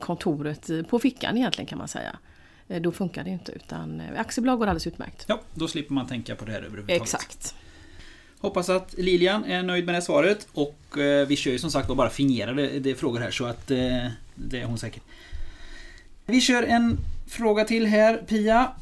kontoret 0.00 0.70
eh, 0.70 0.82
på 0.82 0.98
fickan 0.98 1.36
egentligen 1.36 1.66
kan 1.66 1.78
man 1.78 1.88
säga. 1.88 2.16
Eh, 2.68 2.82
Då 2.82 2.92
funkar 2.92 3.24
det 3.24 3.30
inte 3.30 3.52
utan 3.52 4.00
eh, 4.00 4.20
aktiebolag 4.20 4.58
går 4.58 4.66
alldeles 4.66 4.86
utmärkt. 4.86 5.24
Ja, 5.28 5.40
då 5.54 5.68
slipper 5.68 5.94
man 5.94 6.06
tänka 6.06 6.36
på 6.36 6.44
det 6.44 6.52
här 6.52 6.58
överhuvudtaget. 6.58 7.02
Exakt. 7.02 7.54
Hoppas 8.38 8.68
att 8.68 8.94
Lilian 8.98 9.44
är 9.44 9.62
nöjd 9.62 9.84
med 9.84 9.94
det 9.94 9.96
här 9.96 10.04
svaret. 10.04 10.48
Och 10.52 10.78
vi 11.28 11.36
kör 11.36 11.50
ju 11.50 11.58
som 11.58 11.70
sagt 11.70 11.88
bara 11.88 12.10
fingerade 12.10 12.78
det 12.78 12.94
frågor 12.94 13.20
här 13.20 13.30
så 13.30 13.44
att 13.44 13.66
det 13.66 14.60
är 14.60 14.64
hon 14.64 14.78
säkert. 14.78 15.02
Vi 16.26 16.40
kör 16.40 16.62
en 16.62 16.98
fråga 17.26 17.64
till 17.64 17.86
här 17.86 18.16
Pia. 18.16 18.72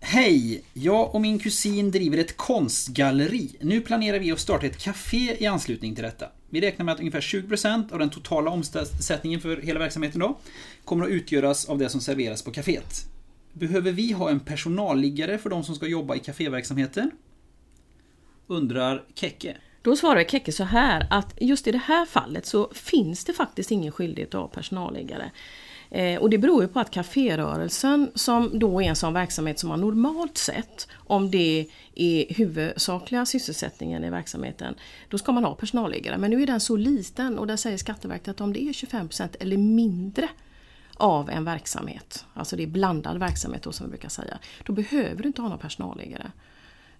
Hej! 0.00 0.62
Jag 0.72 1.14
och 1.14 1.20
min 1.20 1.38
kusin 1.38 1.90
driver 1.90 2.18
ett 2.18 2.36
konstgalleri. 2.36 3.56
Nu 3.60 3.80
planerar 3.80 4.18
vi 4.18 4.32
att 4.32 4.40
starta 4.40 4.66
ett 4.66 4.78
café 4.78 5.36
i 5.42 5.46
anslutning 5.46 5.94
till 5.94 6.04
detta. 6.04 6.26
Vi 6.50 6.60
räknar 6.60 6.84
med 6.84 6.92
att 6.92 7.00
ungefär 7.00 7.20
20% 7.20 7.92
av 7.92 7.98
den 7.98 8.10
totala 8.10 8.50
omsättningen 8.50 9.40
för 9.40 9.56
hela 9.56 9.78
verksamheten 9.78 10.20
då 10.20 10.38
kommer 10.84 11.04
att 11.04 11.10
utgöras 11.10 11.68
av 11.68 11.78
det 11.78 11.88
som 11.88 12.00
serveras 12.00 12.42
på 12.42 12.52
kaféet. 12.52 13.06
Behöver 13.52 13.92
vi 13.92 14.12
ha 14.12 14.30
en 14.30 14.40
personalliggare 14.40 15.38
för 15.38 15.50
de 15.50 15.64
som 15.64 15.74
ska 15.74 15.86
jobba 15.86 16.14
i 16.14 16.18
kaféverksamheten? 16.18 17.10
Undrar 18.46 19.04
Kekke. 19.14 19.56
Då 19.82 19.96
svarar 19.96 20.24
Kekke 20.24 20.52
så 20.52 20.64
här 20.64 21.06
att 21.10 21.34
just 21.40 21.66
i 21.66 21.72
det 21.72 21.78
här 21.78 22.06
fallet 22.06 22.46
så 22.46 22.70
finns 22.74 23.24
det 23.24 23.32
faktiskt 23.32 23.70
ingen 23.70 23.92
skyldighet 23.92 24.34
att 24.34 24.40
ha 24.40 24.48
personalliggare. 24.48 25.30
Eh, 25.90 26.20
och 26.20 26.30
det 26.30 26.38
beror 26.38 26.62
ju 26.62 26.68
på 26.68 26.80
att 26.80 26.90
kaférörelsen 26.90 28.10
som 28.14 28.58
då 28.58 28.82
är 28.82 28.88
en 28.88 28.96
sån 28.96 29.12
verksamhet 29.12 29.58
som 29.58 29.68
man 29.68 29.80
normalt 29.80 30.38
sett, 30.38 30.88
om 30.94 31.30
det 31.30 31.66
är 31.94 32.34
huvudsakliga 32.34 33.26
sysselsättningen 33.26 34.04
i 34.04 34.10
verksamheten, 34.10 34.74
då 35.08 35.18
ska 35.18 35.32
man 35.32 35.44
ha 35.44 35.54
personalliggare. 35.54 36.18
Men 36.18 36.30
nu 36.30 36.42
är 36.42 36.46
den 36.46 36.60
så 36.60 36.76
liten 36.76 37.38
och 37.38 37.46
där 37.46 37.56
säger 37.56 37.76
Skatteverket 37.76 38.28
att 38.28 38.40
om 38.40 38.52
det 38.52 38.62
är 38.62 38.72
25% 38.72 39.36
eller 39.40 39.56
mindre 39.56 40.28
av 40.94 41.30
en 41.30 41.44
verksamhet, 41.44 42.24
alltså 42.34 42.56
det 42.56 42.62
är 42.62 42.66
blandad 42.66 43.18
verksamhet 43.18 43.62
då 43.62 43.72
som 43.72 43.86
vi 43.86 43.90
brukar 43.90 44.08
säga, 44.08 44.38
då 44.64 44.72
behöver 44.72 45.22
du 45.22 45.26
inte 45.26 45.42
ha 45.42 45.48
någon 45.48 45.58
personalliggare. 45.58 46.30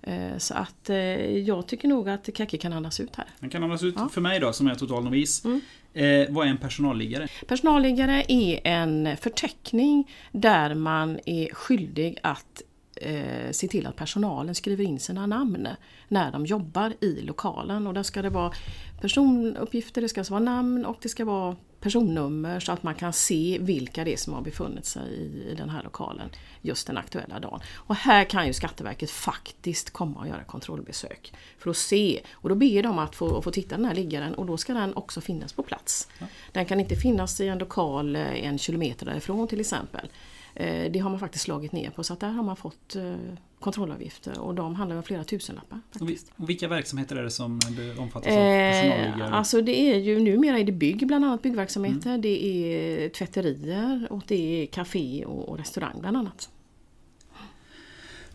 Eh, 0.03 0.39
så 0.39 0.55
att 0.55 0.91
eh, 0.91 0.97
jag 1.39 1.67
tycker 1.67 1.89
nog 1.89 2.09
att 2.09 2.35
Kaki 2.35 2.59
kan 2.59 2.73
andas 2.73 3.01
ut 3.01 3.17
här. 3.17 3.27
Den 3.41 3.51
kan 3.51 3.63
andas 3.63 3.83
ut 3.83 3.95
ja. 3.99 4.09
för 4.09 4.21
mig 4.21 4.41
då 4.41 4.53
som 4.53 4.67
är 4.67 4.75
total 4.75 5.05
novis. 5.05 5.45
Mm. 5.45 5.61
Eh, 5.97 6.27
vad 6.31 6.47
är 6.47 6.51
en 6.51 6.59
personalliggare? 6.59 7.29
Personalliggare 7.47 8.25
är 8.29 8.61
en 8.65 9.17
förteckning 9.17 10.11
där 10.33 10.75
man 10.75 11.21
är 11.27 11.55
skyldig 11.55 12.19
att 12.23 12.63
eh, 12.97 13.51
se 13.51 13.69
till 13.69 13.87
att 13.87 13.97
personalen 13.97 14.55
skriver 14.55 14.85
in 14.85 15.01
sina 15.01 15.27
namn 15.27 15.69
när 16.09 16.33
de 16.33 16.47
jobbar 16.47 16.93
i 17.01 17.21
lokalen. 17.21 17.87
Och 17.87 17.95
där 17.95 18.03
ska 18.03 18.23
det 18.23 18.31
vara 18.31 18.53
personuppgifter, 19.01 20.03
det 20.03 20.09
ska 20.09 20.23
vara 20.23 20.41
namn 20.41 20.87
och 20.87 20.99
det 21.03 21.09
ska 21.09 21.25
vara 21.25 21.57
personnummer 21.87 22.61
så 22.61 22.73
att 22.73 22.83
man 22.83 22.95
kan 22.95 23.13
se 23.13 23.59
vilka 23.61 24.05
det 24.05 24.13
är 24.13 24.17
som 24.17 24.33
har 24.33 24.41
befunnit 24.41 24.87
sig 24.87 25.13
i, 25.13 25.51
i 25.51 25.55
den 25.55 25.71
här 25.71 25.83
lokalen 25.83 26.31
just 26.63 26.87
den 26.87 26.97
aktuella 26.97 27.41
dagen. 27.41 27.61
Och 27.75 27.95
här 27.95 28.25
kan 28.25 28.47
ju 28.47 28.53
Skatteverket 28.53 29.11
faktiskt 29.11 29.91
komma 29.91 30.21
och 30.21 30.29
göra 30.29 30.45
kontrollbesök 30.45 31.33
för 31.59 31.71
att 31.71 31.77
se. 31.77 32.21
Och 32.33 32.49
då 32.49 32.55
ber 32.55 32.83
de 32.83 32.99
att 32.99 33.17
få, 33.17 33.43
få 33.43 33.51
titta 33.51 33.77
den 33.77 33.85
här 33.85 33.95
liggaren 33.95 34.35
och 34.35 34.47
då 34.47 34.57
ska 34.57 34.75
den 34.75 34.97
också 34.97 35.21
finnas 35.21 35.53
på 35.53 35.63
plats. 35.63 36.09
Ja. 36.19 36.27
Den 36.53 36.67
kan 36.67 36.81
inte 36.81 36.97
finnas 36.97 37.41
i 37.41 37.49
en 37.49 37.59
lokal 37.59 38.17
eh, 38.17 38.47
en 38.47 38.59
kilometer 38.59 39.07
därifrån 39.07 39.49
till 39.49 39.61
exempel. 39.61 40.09
Eh, 40.55 40.93
det 40.93 40.99
har 40.99 41.11
man 41.11 41.21
faktiskt 41.21 41.45
slagit 41.45 41.73
ner 41.73 41.91
på 41.91 42.05
så 42.05 42.13
att 42.13 42.21
där 42.21 42.31
har 42.31 42.43
man 42.43 42.57
fått 42.57 42.97
eh, 42.97 43.15
kontrollavgifter 43.61 44.41
och 44.41 44.55
de 44.55 44.75
handlar 44.75 44.97
om 44.97 45.03
flera 45.03 45.25
tusenlappar. 45.25 45.81
Faktiskt. 45.99 46.33
Och 46.37 46.49
vilka 46.49 46.69
verksamheter 46.69 47.17
är 47.17 47.23
det 47.23 47.31
som 47.31 47.61
omfattas 47.99 48.27
av 48.27 48.71
personalliggare? 48.73 49.35
alltså 49.35 49.61
det 49.61 49.81
är 49.81 49.97
ju 49.97 50.21
numera 50.21 50.59
är 50.59 50.65
det 50.65 50.73
bygg, 50.73 51.07
bland 51.07 51.25
annat 51.25 51.43
byggverksamheter. 51.43 52.09
Mm. 52.09 52.21
Det 52.21 52.45
är 52.45 53.09
tvätterier 53.09 54.07
och 54.11 54.23
det 54.27 54.63
är 54.63 54.67
café 54.67 55.25
och 55.25 55.59
restaurang 55.59 56.01
bland 56.01 56.17
annat. 56.17 56.51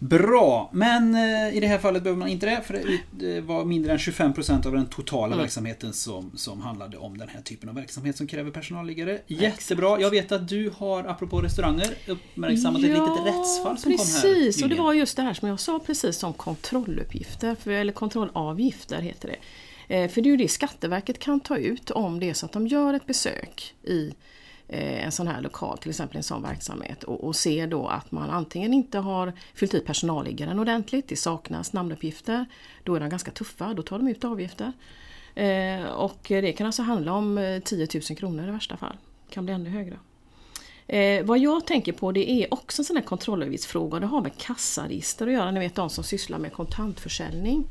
Bra, 0.02 0.70
men 0.74 1.16
eh, 1.16 1.58
i 1.58 1.60
det 1.60 1.68
här 1.68 1.78
fallet 1.78 2.04
behöver 2.04 2.20
man 2.20 2.28
inte 2.28 2.46
det 2.46 2.62
för 2.62 2.82
det 3.12 3.42
var 3.42 3.66
mindre 3.66 3.92
än 3.92 3.98
25% 3.98 4.68
av 4.68 4.74
den 4.74 4.86
totala 4.86 5.26
mm. 5.26 5.38
verksamheten 5.38 5.94
som, 5.94 6.32
som 6.36 6.62
handlade 6.62 6.98
om 6.98 7.18
den 7.18 7.30
här 7.30 7.42
typen 7.42 7.70
av 7.70 7.76
verksamhet 7.76 8.18
som 8.18 8.28
kräver 8.28 8.52
personalliggare. 8.52 9.22
Jättebra, 9.28 10.02
jag 10.02 10.10
vet 10.10 10.32
att 10.32 10.48
du 10.48 10.72
har, 10.78 11.04
apropå 11.04 11.42
restauranger, 11.42 11.94
uppmärksammat 12.08 12.82
ja, 12.82 12.88
ett 12.88 12.94
litet 12.94 13.26
rättsfall 13.26 13.78
som 13.78 13.92
precis, 13.92 14.22
kom 14.22 14.30
här 14.30 14.36
Precis, 14.36 14.64
och 14.64 14.70
det 14.70 14.76
var 14.76 14.94
just 14.94 15.16
det 15.16 15.24
här 15.24 15.34
som 15.34 15.48
jag 15.48 15.60
sa 15.60 15.80
precis 15.80 16.18
som 16.18 16.34
kontrolluppgifter, 16.34 17.56
för, 17.56 17.72
eller 17.72 17.94
kontrollavgifter 17.94 19.02
heter 19.02 19.30
det. 19.30 19.38
Eh, 19.96 20.10
för 20.10 20.22
det 20.22 20.30
är 20.30 20.32
ju 20.32 20.38
det 20.38 20.48
Skatteverket 20.48 21.20
kan 21.20 21.40
ta 21.40 21.58
ut 21.58 21.92
om 21.92 22.20
det 22.20 22.30
är 22.30 22.34
så 22.34 22.46
att 22.46 22.52
de 22.52 22.68
gör 22.68 22.94
ett 22.94 23.06
besök 23.06 23.74
i 23.84 24.06
Eh, 24.06 24.14
Eh, 24.74 25.06
en 25.06 25.12
sån 25.12 25.28
här 25.28 25.42
lokal, 25.42 25.78
till 25.78 25.90
exempel 25.90 26.18
en 26.18 26.24
sån 26.24 26.42
verksamhet 26.42 27.04
och, 27.04 27.24
och 27.24 27.36
ser 27.36 27.68
då 27.68 27.88
att 27.88 28.12
man 28.12 28.30
antingen 28.30 28.74
inte 28.74 29.00
har 29.00 29.34
fyllt 29.54 29.74
i 29.74 29.80
personalliggaren 29.80 30.60
ordentligt, 30.60 31.08
det 31.08 31.16
saknas 31.16 31.74
namnuppgifter, 31.74 32.46
då 32.84 32.96
är 32.96 33.00
de 33.00 33.10
ganska 33.10 33.32
tuffa, 33.32 33.74
då 33.74 33.82
tar 33.82 33.98
de 33.98 34.08
ut 34.08 34.24
avgifter. 34.24 34.74
Eh, 35.36 35.86
och 35.86 36.20
det 36.28 36.54
kan 36.54 36.68
alltså 36.68 36.82
handla 36.82 37.14
om 37.14 37.38
eh, 37.38 37.60
10 37.60 37.88
000 38.10 38.18
kronor 38.18 38.48
i 38.48 38.52
värsta 38.52 38.78
fall, 38.78 38.98
det 39.28 39.34
kan 39.34 39.46
bli 39.46 39.54
ännu 39.54 39.70
högre. 39.70 40.00
Eh, 40.88 41.26
vad 41.26 41.40
jag 41.40 41.68
tänker 41.68 41.92
på 41.92 42.12
det 42.12 42.32
är 42.32 42.54
också 42.54 42.82
en 42.82 42.86
sån 42.86 42.96
här 42.96 43.04
kontrollavgiftsfråga, 43.04 44.00
det 44.00 44.06
har 44.06 44.22
med 44.22 44.38
kassaregister 44.38 45.28
att 45.28 45.34
göra, 45.34 45.52
ni 45.52 45.60
vet 45.60 45.76
de 45.76 45.90
som 45.90 46.04
sysslar 46.04 46.40
med 46.40 46.54
kontantförsäljning 46.54 47.66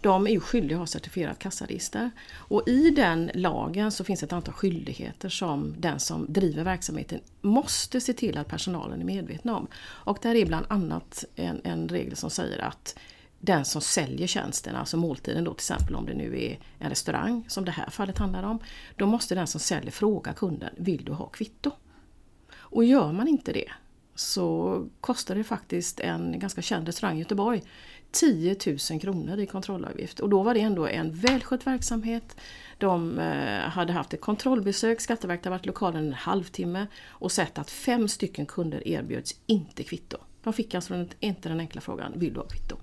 de 0.00 0.26
är 0.26 0.30
ju 0.30 0.40
skyldiga 0.40 0.76
att 0.76 0.80
ha 0.80 0.86
certifierat 0.86 1.38
kassaregister. 1.38 2.10
Och 2.34 2.68
i 2.68 2.90
den 2.90 3.30
lagen 3.34 3.92
så 3.92 4.04
finns 4.04 4.22
ett 4.22 4.32
antal 4.32 4.54
skyldigheter 4.54 5.28
som 5.28 5.74
den 5.78 6.00
som 6.00 6.32
driver 6.32 6.64
verksamheten 6.64 7.20
måste 7.40 8.00
se 8.00 8.12
till 8.12 8.38
att 8.38 8.48
personalen 8.48 9.00
är 9.00 9.04
medvetna 9.04 9.56
om. 9.56 9.66
Och 9.80 10.18
där 10.22 10.34
är 10.34 10.46
bland 10.46 10.66
annat 10.68 11.24
en, 11.36 11.60
en 11.64 11.88
regel 11.88 12.16
som 12.16 12.30
säger 12.30 12.58
att 12.58 12.98
den 13.40 13.64
som 13.64 13.80
säljer 13.80 14.26
tjänsten, 14.26 14.76
alltså 14.76 14.96
måltiden 14.96 15.44
då 15.44 15.50
till 15.50 15.58
exempel 15.58 15.94
om 15.94 16.06
det 16.06 16.14
nu 16.14 16.42
är 16.42 16.58
en 16.78 16.90
restaurang 16.90 17.44
som 17.48 17.64
det 17.64 17.70
här 17.70 17.90
fallet 17.90 18.18
handlar 18.18 18.42
om. 18.42 18.58
Då 18.96 19.06
måste 19.06 19.34
den 19.34 19.46
som 19.46 19.60
säljer 19.60 19.90
fråga 19.90 20.32
kunden, 20.32 20.70
vill 20.76 21.04
du 21.04 21.12
ha 21.12 21.26
kvitto? 21.26 21.70
Och 22.50 22.84
gör 22.84 23.12
man 23.12 23.28
inte 23.28 23.52
det 23.52 23.70
så 24.14 24.84
kostar 25.00 25.34
det 25.34 25.44
faktiskt 25.44 26.00
en 26.00 26.38
ganska 26.38 26.62
känd 26.62 26.86
restaurang 26.86 27.16
i 27.16 27.18
Göteborg 27.18 27.62
10 28.10 28.56
000 28.90 29.00
kronor 29.00 29.38
i 29.38 29.46
kontrollavgift. 29.46 30.20
Och 30.20 30.28
då 30.28 30.42
var 30.42 30.54
det 30.54 30.60
ändå 30.60 30.86
en 30.86 31.12
välskött 31.12 31.66
verksamhet. 31.66 32.36
De 32.78 33.18
eh, 33.18 33.60
hade 33.60 33.92
haft 33.92 34.14
ett 34.14 34.20
kontrollbesök, 34.20 35.00
Skatteverket 35.00 35.44
hade 35.44 35.56
varit 35.56 35.64
i 35.64 35.66
lokalen 35.66 36.06
en 36.06 36.12
halvtimme 36.12 36.86
och 37.08 37.32
sett 37.32 37.58
att 37.58 37.70
fem 37.70 38.08
stycken 38.08 38.46
kunder 38.46 38.88
erbjöds 38.88 39.34
inte 39.46 39.82
kvitto. 39.82 40.16
De 40.42 40.52
fick 40.52 40.74
alltså 40.74 41.06
inte 41.20 41.48
den 41.48 41.60
enkla 41.60 41.80
frågan, 41.80 42.12
vill 42.16 42.34
du 42.34 42.40
ha 42.40 42.46
kvitto? 42.46 42.76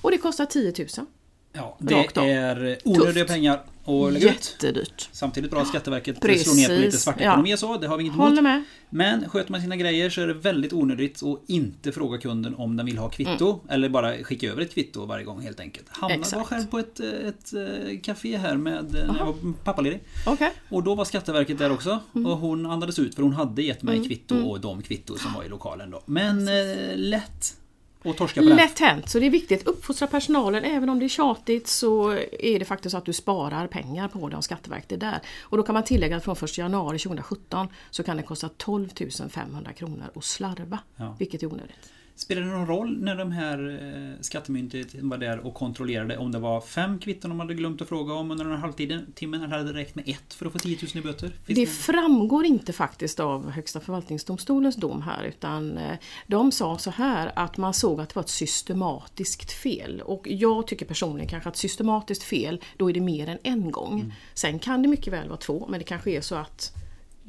Och 0.00 0.10
det 0.10 0.18
kostar 0.18 0.46
10 0.46 0.74
000. 0.78 1.06
Ja, 1.52 1.76
det 1.80 2.16
är 2.16 2.78
onödiga 2.84 3.24
pengar 3.24 3.64
att 3.88 4.12
lägga 4.12 4.26
Jättedyrt. 4.26 5.08
Samtidigt 5.12 5.50
bra 5.50 5.60
att 5.60 5.68
Skatteverket 5.68 6.20
Precis. 6.20 6.44
slår 6.44 6.54
ner 6.54 6.68
på 6.68 6.84
lite 6.84 6.98
svartekonomi 6.98 7.50
ja. 7.50 7.54
och 7.54 7.58
så, 7.58 7.76
det 7.76 7.86
har 7.86 7.96
vi 7.96 8.04
inget 8.04 8.16
Håller 8.16 8.42
Med. 8.42 8.64
Men 8.90 9.28
sköter 9.28 9.52
man 9.52 9.60
sina 9.60 9.76
grejer 9.76 10.10
så 10.10 10.20
är 10.20 10.26
det 10.26 10.34
väldigt 10.34 10.72
onödigt 10.72 11.22
att 11.22 11.40
inte 11.46 11.92
fråga 11.92 12.18
kunden 12.18 12.54
om 12.54 12.76
den 12.76 12.86
vill 12.86 12.98
ha 12.98 13.08
kvitto. 13.08 13.50
Mm. 13.50 13.60
Eller 13.68 13.88
bara 13.88 14.24
skicka 14.24 14.50
över 14.50 14.62
ett 14.62 14.74
kvitto 14.74 15.06
varje 15.06 15.24
gång 15.24 15.42
helt 15.42 15.60
enkelt. 15.60 15.86
Hanna 15.88 16.24
var 16.32 16.44
själv 16.44 16.66
på 16.66 16.78
ett, 16.78 17.00
ett, 17.00 17.52
ett 17.52 18.04
café 18.04 18.36
här 18.36 18.56
med, 18.56 18.92
när 18.92 19.18
jag 19.18 19.26
var 19.26 19.52
pappaledig. 19.64 20.00
Okay. 20.26 20.50
Och 20.68 20.82
då 20.82 20.94
var 20.94 21.04
Skatteverket 21.04 21.58
där 21.58 21.72
också. 21.72 22.00
Mm. 22.14 22.26
Och 22.26 22.38
hon 22.38 22.66
andades 22.66 22.98
ut 22.98 23.14
för 23.14 23.22
hon 23.22 23.32
hade 23.32 23.62
gett 23.62 23.82
mig 23.82 23.96
mm. 23.96 24.08
kvitto 24.08 24.36
och 24.36 24.60
de 24.60 24.82
kvitto 24.82 25.18
som 25.18 25.32
var 25.32 25.44
i 25.44 25.48
lokalen 25.48 25.90
då. 25.90 26.02
Men 26.06 26.48
eh, 26.48 26.96
lätt 26.96 27.54
och 28.02 28.16
torska 28.16 28.42
på 28.42 28.48
Lätt 28.48 28.78
hänt, 28.78 29.08
så 29.08 29.18
det 29.18 29.26
är 29.26 29.30
viktigt. 29.30 29.66
Uppfostra 29.66 30.06
personalen, 30.06 30.64
även 30.64 30.88
om 30.88 30.98
det 30.98 31.04
är 31.04 31.08
tjatigt 31.08 31.66
så 31.66 32.10
är 32.40 32.58
det 32.58 32.64
faktiskt 32.64 32.90
så 32.90 32.98
att 32.98 33.04
du 33.04 33.12
sparar 33.12 33.66
pengar 33.66 34.08
på 34.08 34.28
det 34.28 34.36
om 34.36 34.42
Skatteverket 34.42 34.92
är 34.92 34.96
där. 34.96 35.20
Och 35.40 35.56
då 35.56 35.62
kan 35.62 35.72
man 35.72 35.84
tillägga 35.84 36.16
att 36.16 36.24
från 36.24 36.36
1 36.42 36.58
januari 36.58 36.98
2017 36.98 37.68
så 37.90 38.02
kan 38.02 38.16
det 38.16 38.22
kosta 38.22 38.48
12 38.56 38.88
500 39.30 39.72
kronor 39.72 40.10
att 40.14 40.24
slarva, 40.24 40.78
ja. 40.96 41.16
vilket 41.18 41.42
är 41.42 41.46
onödigt. 41.46 41.92
Spelar 42.18 42.42
det 42.42 42.48
någon 42.48 42.66
roll 42.66 42.98
när 43.00 43.16
de 43.16 43.32
här 43.32 43.80
eh, 43.82 44.20
skattemyndigheterna 44.20 45.08
var 45.08 45.18
där 45.18 45.38
och 45.38 45.54
kontrollerade 45.54 46.16
om 46.16 46.32
det 46.32 46.38
var 46.38 46.60
fem 46.60 46.98
kvitton 46.98 47.28
de 47.30 47.40
hade 47.40 47.54
glömt 47.54 47.82
att 47.82 47.88
fråga 47.88 48.14
om 48.14 48.30
under 48.30 48.44
den 48.44 48.54
här 48.54 48.60
halvtimmen 48.60 49.42
eller 49.42 49.48
hade 49.48 49.72
det 49.72 49.78
räckt 49.78 49.94
med 49.94 50.08
ett 50.08 50.34
för 50.34 50.46
att 50.46 50.52
få 50.52 50.58
10 50.58 50.78
000 50.82 50.90
i 50.94 51.00
böter? 51.06 51.32
det, 51.46 51.54
det 51.54 51.66
framgår 51.66 52.44
inte 52.44 52.72
faktiskt 52.72 53.20
av 53.20 53.50
Högsta 53.50 53.80
förvaltningsdomstolens 53.80 54.76
dom 54.76 55.02
här 55.02 55.24
utan 55.24 55.78
eh, 55.78 55.98
de 56.26 56.52
sa 56.52 56.78
så 56.78 56.90
här 56.90 57.32
att 57.36 57.56
man 57.56 57.74
såg 57.74 58.00
att 58.00 58.08
det 58.08 58.16
var 58.16 58.22
ett 58.22 58.28
systematiskt 58.28 59.52
fel 59.52 60.00
och 60.00 60.28
jag 60.30 60.66
tycker 60.66 60.86
personligen 60.86 61.28
kanske 61.28 61.48
att 61.48 61.56
systematiskt 61.56 62.22
fel 62.22 62.60
då 62.76 62.90
är 62.90 62.94
det 62.94 63.00
mer 63.00 63.28
än 63.28 63.38
en 63.42 63.70
gång. 63.70 64.00
Mm. 64.00 64.12
Sen 64.34 64.58
kan 64.58 64.82
det 64.82 64.88
mycket 64.88 65.12
väl 65.12 65.28
vara 65.28 65.38
två 65.38 65.66
men 65.70 65.78
det 65.78 65.84
kanske 65.84 66.10
är 66.10 66.20
så 66.20 66.34
att 66.34 66.77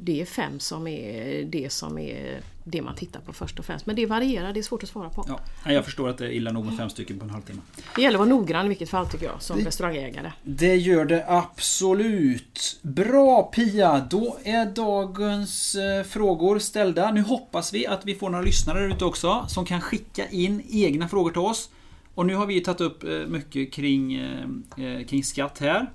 det 0.02 0.22
är 0.22 0.26
fem 0.26 0.60
som 0.60 0.88
är 0.88 1.44
det 1.44 1.72
som 1.72 1.98
är 1.98 2.42
det 2.64 2.82
man 2.82 2.96
tittar 2.96 3.20
på 3.20 3.34
först 3.34 3.60
och 3.60 3.66
främst. 3.66 3.86
Men 3.86 3.96
det 3.96 4.06
varierar, 4.06 4.54
det 4.54 4.60
är 4.60 4.64
svårt 4.64 4.84
att 4.84 4.90
svara 4.90 5.10
på. 5.10 5.26
Ja, 5.66 5.72
jag 5.72 5.86
förstår 5.86 6.10
att 6.10 6.18
det 6.18 6.26
är 6.26 6.30
illa 6.32 6.52
nog 6.52 6.66
med 6.66 6.78
fem 6.78 6.90
stycken 6.90 7.20
på 7.20 7.26
en 7.26 7.30
halvtimme. 7.30 7.62
Det 7.96 8.02
gäller 8.02 8.16
att 8.16 8.28
vara 8.28 8.30
noggrann 8.30 8.66
i 8.66 8.70
vilket 8.70 8.90
fall 8.90 9.08
tycker 9.08 9.26
jag 9.26 9.42
som 9.42 9.60
det, 9.60 9.66
restaurangägare. 9.66 10.32
Det 10.44 10.76
gör 10.76 11.06
det 11.06 11.26
absolut. 11.28 12.80
Bra 12.82 13.44
Pia, 13.44 14.08
då 14.10 14.38
är 14.44 14.66
dagens 14.66 15.76
eh, 15.76 16.04
frågor 16.04 16.60
ställda. 16.60 17.12
Nu 17.12 17.22
hoppas 17.22 17.74
vi 17.74 17.88
att 17.88 18.06
vi 18.06 18.16
får 18.16 18.30
några 18.30 18.44
lyssnare 18.44 18.86
ute 18.86 19.06
också 19.06 19.46
som 19.48 19.66
kan 19.66 19.82
skicka 19.82 20.28
in 20.28 20.64
egna 20.70 21.08
frågor 21.08 21.32
till 21.32 21.42
oss. 21.42 21.70
Och 22.16 22.26
nu 22.26 22.36
har 22.36 22.46
vi 22.46 22.62
tagit 22.62 22.82
upp 22.82 23.04
eh, 23.04 23.10
mycket 23.10 23.74
kring, 23.74 24.16
eh, 24.16 25.06
kring 25.08 25.24
skatt 25.24 25.60
här. 25.60 25.90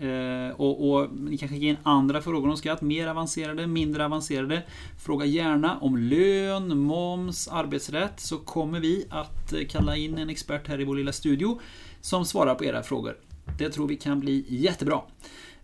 Eh, 0.00 0.50
och, 0.56 0.90
och, 0.90 1.12
ni 1.12 1.38
kan 1.38 1.48
skicka 1.48 1.66
in 1.66 1.76
andra 1.82 2.22
frågor 2.22 2.50
om 2.50 2.56
skatt, 2.56 2.82
mer 2.82 3.06
avancerade, 3.06 3.66
mindre 3.66 4.04
avancerade. 4.04 4.62
Fråga 4.98 5.26
gärna 5.26 5.78
om 5.78 5.96
lön, 5.96 6.78
moms, 6.78 7.48
arbetsrätt 7.48 8.20
så 8.20 8.38
kommer 8.38 8.80
vi 8.80 9.06
att 9.10 9.52
eh, 9.52 9.66
kalla 9.68 9.96
in 9.96 10.18
en 10.18 10.30
expert 10.30 10.68
här 10.68 10.80
i 10.80 10.84
vår 10.84 10.96
lilla 10.96 11.12
studio 11.12 11.60
som 12.00 12.24
svarar 12.24 12.54
på 12.54 12.64
era 12.64 12.82
frågor. 12.82 13.16
Det 13.58 13.70
tror 13.70 13.88
vi 13.88 13.96
kan 13.96 14.20
bli 14.20 14.44
jättebra. 14.48 15.00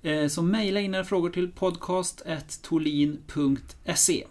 Eh, 0.02 0.26
så 0.26 0.42
mejla 0.42 0.80
in 0.80 0.94
era 0.94 1.04
frågor 1.04 1.30
till 1.30 1.52
podcast.tolin.se 1.52 4.24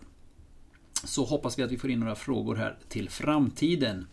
så 1.03 1.25
hoppas 1.25 1.59
vi 1.59 1.63
att 1.63 1.71
vi 1.71 1.77
får 1.77 1.91
in 1.91 1.99
några 1.99 2.15
frågor 2.15 2.55
här 2.55 2.77
till 2.89 3.09
framtiden. 3.09 4.07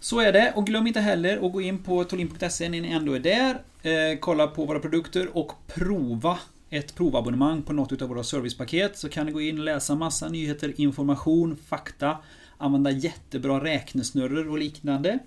Så 0.00 0.20
är 0.20 0.32
det 0.32 0.52
och 0.56 0.66
glöm 0.66 0.86
inte 0.86 1.00
heller 1.00 1.46
att 1.46 1.52
gå 1.52 1.60
in 1.60 1.82
på 1.82 2.04
tolin.se 2.04 2.68
när 2.68 2.80
ni 2.80 2.88
ändå 2.88 3.12
är 3.12 3.20
där. 3.20 3.62
Eh, 3.82 4.18
kolla 4.18 4.46
på 4.46 4.64
våra 4.64 4.78
produkter 4.78 5.36
och 5.36 5.52
prova 5.66 6.38
ett 6.70 6.94
provabonnemang 6.94 7.62
på 7.62 7.72
något 7.72 8.02
av 8.02 8.08
våra 8.08 8.24
servicepaket 8.24 8.98
så 8.98 9.08
kan 9.08 9.26
ni 9.26 9.32
gå 9.32 9.40
in 9.40 9.58
och 9.58 9.64
läsa 9.64 9.94
massa 9.94 10.28
nyheter, 10.28 10.80
information, 10.80 11.56
fakta, 11.66 12.16
använda 12.58 12.90
jättebra 12.90 13.64
räknesnurror 13.64 14.50
och 14.50 14.58
liknande. 14.58 15.18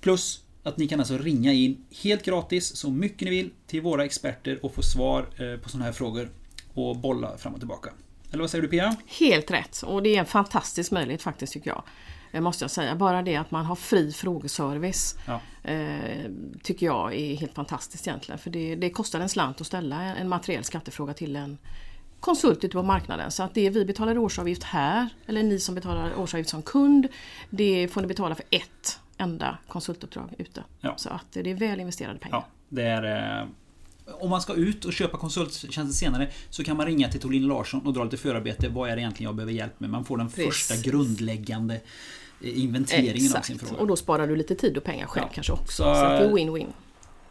Plus 0.00 0.44
att 0.62 0.76
ni 0.76 0.88
kan 0.88 1.00
alltså 1.00 1.18
ringa 1.18 1.52
in 1.52 1.84
helt 2.02 2.24
gratis 2.24 2.76
så 2.76 2.90
mycket 2.90 3.20
ni 3.20 3.30
vill 3.30 3.50
till 3.66 3.80
våra 3.80 4.04
experter 4.04 4.64
och 4.64 4.74
få 4.74 4.82
svar 4.82 5.20
eh, 5.20 5.60
på 5.60 5.68
sådana 5.68 5.84
här 5.84 5.92
frågor 5.92 6.28
och 6.74 6.96
bolla 6.96 7.38
fram 7.38 7.54
och 7.54 7.60
tillbaka. 7.60 7.90
Eller 8.34 8.42
vad 8.42 8.50
säger 8.50 8.62
du 8.62 8.68
Pia? 8.68 8.96
Helt 9.06 9.50
rätt 9.50 9.82
och 9.82 10.02
det 10.02 10.16
är 10.16 10.20
en 10.20 10.26
fantastisk 10.26 10.92
möjlighet 10.92 11.22
faktiskt 11.22 11.52
tycker 11.52 11.70
jag. 11.70 11.82
Eh, 12.32 12.40
måste 12.40 12.64
jag 12.64 12.70
säga. 12.70 12.94
Bara 12.94 13.22
det 13.22 13.36
att 13.36 13.50
man 13.50 13.64
har 13.64 13.76
fri 13.76 14.12
frågeservice 14.12 15.18
ja. 15.26 15.40
eh, 15.70 16.30
tycker 16.62 16.86
jag 16.86 17.14
är 17.14 17.36
helt 17.36 17.54
fantastiskt 17.54 18.06
egentligen. 18.06 18.38
För 18.38 18.50
det, 18.50 18.74
det 18.76 18.90
kostar 18.90 19.20
en 19.20 19.28
slant 19.28 19.60
att 19.60 19.66
ställa 19.66 20.02
en 20.02 20.28
materiell 20.28 20.64
skattefråga 20.64 21.14
till 21.14 21.36
en 21.36 21.58
konsult 22.20 22.64
ute 22.64 22.76
på 22.76 22.82
marknaden. 22.82 23.30
Så 23.30 23.42
att 23.42 23.54
det 23.54 23.70
vi 23.70 23.84
betalar 23.84 24.18
årsavgift 24.18 24.62
här, 24.62 25.08
eller 25.26 25.42
ni 25.42 25.60
som 25.60 25.74
betalar 25.74 26.20
årsavgift 26.20 26.50
som 26.50 26.62
kund, 26.62 27.08
det 27.50 27.88
får 27.88 28.00
ni 28.00 28.06
betala 28.06 28.34
för 28.34 28.44
ett 28.50 29.00
enda 29.18 29.58
konsultuppdrag 29.68 30.34
ute. 30.38 30.64
Ja. 30.80 30.94
Så 30.96 31.08
att 31.08 31.32
det 31.32 31.50
är 31.50 31.54
väl 31.54 31.80
investerade 31.80 32.18
pengar. 32.18 32.36
Ja, 32.36 32.46
det 32.68 32.82
är, 32.82 33.40
eh, 33.40 33.46
om 34.06 34.30
man 34.30 34.40
ska 34.40 34.54
ut 34.54 34.84
och 34.84 34.92
köpa 34.92 35.18
konsulttjänster 35.18 35.94
senare 35.94 36.28
så 36.50 36.64
kan 36.64 36.76
man 36.76 36.86
ringa 36.86 37.08
till 37.08 37.20
Torlin 37.20 37.46
Larsson 37.46 37.86
och 37.86 37.92
dra 37.92 38.04
lite 38.04 38.16
förarbete. 38.16 38.68
Vad 38.68 38.90
är 38.90 38.96
det 38.96 39.02
egentligen 39.02 39.28
jag 39.28 39.36
behöver 39.36 39.52
hjälp 39.52 39.80
med? 39.80 39.90
Man 39.90 40.04
får 40.04 40.16
den 40.18 40.28
Precis. 40.28 40.44
första 40.44 40.90
grundläggande 40.90 41.74
eh, 42.40 42.62
inventeringen 42.62 43.14
Exakt. 43.14 43.38
av 43.38 43.42
sin 43.42 43.58
fråga. 43.58 43.80
och 43.80 43.86
då 43.86 43.96
sparar 43.96 44.26
du 44.26 44.36
lite 44.36 44.54
tid 44.54 44.76
och 44.76 44.84
pengar 44.84 45.06
själv 45.06 45.26
ja. 45.28 45.34
kanske 45.34 45.52
också. 45.52 45.82
Så, 45.82 45.94
så 45.94 46.02
det 46.02 46.16
är 46.16 46.30
win-win. 46.30 46.66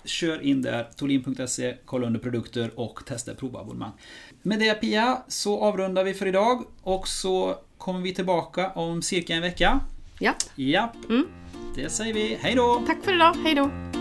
Kör 0.05 0.41
in 0.41 0.61
där, 0.61 0.87
tolin.se, 0.95 1.75
kolla 1.85 2.07
under 2.07 2.19
produkter 2.19 2.79
och 2.79 3.05
testa 3.05 3.35
provabonnemang. 3.35 3.91
Med 4.41 4.59
det 4.59 4.73
Pia 4.73 5.23
så 5.27 5.59
avrundar 5.59 6.03
vi 6.03 6.13
för 6.13 6.25
idag 6.25 6.63
och 6.81 7.07
så 7.07 7.57
kommer 7.77 8.01
vi 8.01 8.13
tillbaka 8.13 8.69
om 8.69 9.01
cirka 9.01 9.35
en 9.35 9.41
vecka. 9.41 9.79
Ja. 10.19 10.33
Ja. 10.55 10.93
Mm. 11.09 11.27
Det 11.75 11.89
säger 11.89 12.13
vi. 12.13 12.37
Hej 12.41 12.55
då! 12.55 12.83
Tack 12.87 13.03
för 13.03 13.15
idag. 13.15 13.35
Hej 13.43 13.55
då! 13.55 13.92